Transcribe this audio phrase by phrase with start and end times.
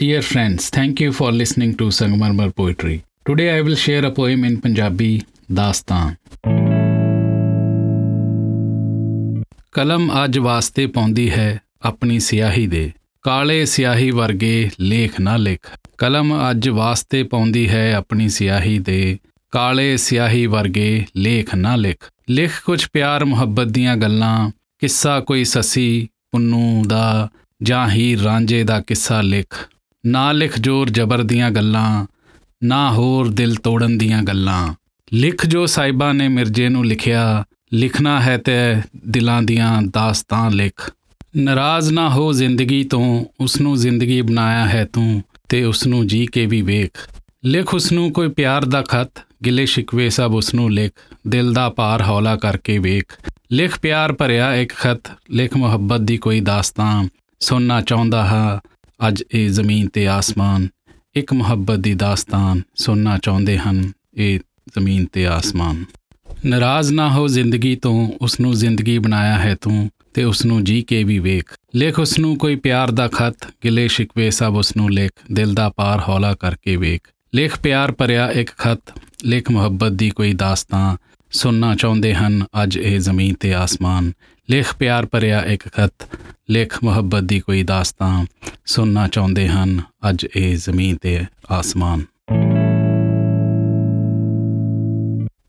[0.00, 3.04] Dear friends, thank you for listening to Sangmarmar Poetry.
[3.26, 5.08] Today I will share a poem in Punjabi,
[5.52, 6.14] Dastan.
[9.72, 12.90] ਕਲਮ ਅੱਜ ਵਾਸਤੇ ਪਾਉਂਦੀ ਹੈ ਆਪਣੀ ਸਿਆਹੀ ਦੇ
[13.24, 15.66] ਕਾਲੇ ਸਿਆਹੀ ਵਰਗੇ ਲੇਖ ਨਾ ਲਿਖ
[15.98, 19.18] ਕਲਮ ਅੱਜ ਵਾਸਤੇ ਪਾਉਂਦੀ ਹੈ ਆਪਣੀ ਸਿਆਹੀ ਦੇ
[19.52, 24.50] ਕਾਲੇ ਸਿਆਹੀ ਵਰਗੇ ਲੇਖ ਨਾ ਲਿਖ ਲਿਖ ਕੁਝ ਪਿਆਰ ਮੁਹੱਬਤ ਦੀਆਂ ਗੱਲਾਂ
[24.82, 27.28] ਕਿੱਸਾ ਕੋਈ ਸੱਸੀ ਪੁੰਨੂ ਦਾ
[27.62, 29.54] ਜਾਂ ਹੀਰ ਰਾਂਝੇ ਦਾ ਕਿੱਸਾ ਲਿਖ
[30.06, 32.06] ਨਾ ਲਿਖ ਜ਼ੋਰ ਜ਼ਬਰ ਦੀਆਂ ਗੱਲਾਂ,
[32.64, 34.74] ਨਾ ਹੋਰ ਦਿਲ ਤੋੜਨ ਦੀਆਂ ਗੱਲਾਂ।
[35.12, 38.52] ਲਿਖ ਜੋ ਸਾਹਿਬਾਂ ਨੇ ਮਿਰਜੇ ਨੂੰ ਲਿਖਿਆ, ਲਿਖਣਾ ਹੈ ਤੇ
[39.06, 40.90] ਦਿਲਾਂ ਦੀਆਂ ਦਾਸਤਾਂ ਲਿਖ।
[41.36, 46.26] ਨਾਰਾਜ਼ ਨਾ ਹੋ ਜ਼ਿੰਦਗੀ ਤੋਂ ਉਸ ਨੂੰ ਜ਼ਿੰਦਗੀ ਬਣਾਇਆ ਹੈ ਤੂੰ ਤੇ ਉਸ ਨੂੰ ਜੀ
[46.26, 47.10] ਕੇ ਵੀ ਵੇਖ।
[47.44, 49.10] ਲਿਖ ਉਸ ਨੂੰ ਕੋਈ ਪਿਆਰ ਦਾ ਖਤ,
[49.44, 50.92] ਗਿਲੇ ਸ਼ਿਕਵੇ ਸਭ ਉਸ ਨੂੰ ਲਿਖ,
[51.28, 53.20] ਦਿਲ ਦਾ ਭਾਰ ਹੌਲਾ ਕਰਕੇ ਵੇਖ।
[53.52, 57.08] ਲਿਖ ਪਿਆਰ ਭਰਿਆ ਇੱਕ ਖਤ, ਲਿਖ ਮੁਹੱਬਤ ਦੀ ਕੋਈ ਦਾਸਤਾਂ
[57.40, 58.69] ਸੁਣਨਾ ਚਾਹੁੰਦਾ ਹਾਂ
[59.08, 60.68] ਅੱਜ ਇਹ ਜ਼ਮੀਨ ਤੇ ਆਸਮਾਨ,
[61.14, 65.84] ਇੱਕ ਮੁਹੱਬਤ ਦੀ ਦਾਸਤਾਨ ਸੁਣਨਾ ਚਾਹੁੰਦੇ ਹਨ, ਇਹ ਜ਼ਮੀਨ ਤੇ ਆਸਮਾਨ।
[66.46, 70.82] ਨਾਰਾਜ਼ ਨਾ ਹੋ ਜ਼ਿੰਦਗੀ ਤੋਂ ਉਸ ਨੂੰ ਜ਼ਿੰਦਗੀ ਬਣਾਇਆ ਹੈ ਤੂੰ ਤੇ ਉਸ ਨੂੰ ਜੀ
[70.82, 74.92] ਕੇ ਵੀ ਵੇਖ। ਲਿਖ ਉਸ ਨੂੰ ਕੋਈ ਪਿਆਰ ਦਾ ਖਤ, ਗਿਲੇ ਸ਼ਿਕਵੇ ਸਭ ਉਸ ਨੂੰ
[74.92, 77.00] ਲਿਖ, ਦਿਲ ਦਾ ਪਾਰ ਹੌਲਾ ਕਰਕੇ ਵੇਖ।
[77.34, 78.80] ਲਿਖ ਪਿਆਰ ਭਰਿਆ ਇੱਕ ਖਤ,
[79.24, 80.96] ਲਿਖ ਮੁਹੱਬਤ ਦੀ ਕੋਈ ਦਾਸਤਾਂ
[81.30, 84.12] ਸੁਣਨਾ ਚਾਹੁੰਦੇ ਹਨ ਅੱਜ ਇਹ ਜ਼ਮੀਨ ਤੇ ਆਸਮਾਨ।
[84.50, 86.06] ਲਿਖ ਪਿਆਰ ਭਰਿਆ ਇੱਕ ਖਤ
[86.50, 88.24] ਲਿਖ ਮੁਹੱਬਤ ਦੀ ਕੋਈ ਦਾਸਤਾਂ
[88.66, 91.18] ਸੁਣਨਾ ਚਾਹੁੰਦੇ ਹਨ ਅੱਜ ਇਹ ਜ਼ਮੀਨ ਤੇ
[91.50, 92.04] ਆਸਮਾਨ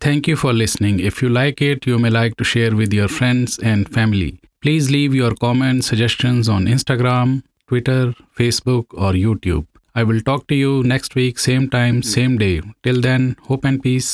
[0.05, 0.95] Thank you for listening.
[1.07, 4.29] If you like it, you may like to share with your friends and family.
[4.65, 7.35] Please leave your comments, suggestions on Instagram,
[7.69, 7.99] Twitter,
[8.41, 9.67] Facebook, or YouTube.
[9.95, 12.55] I will talk to you next week, same time, same day.
[12.81, 14.11] Till then, hope and peace.